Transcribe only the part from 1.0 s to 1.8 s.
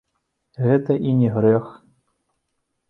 і не грэх.